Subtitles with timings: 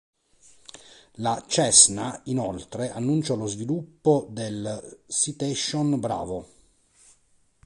[1.17, 6.49] La Cessna inoltre annunciò lo sviluppo del Citation Bravo.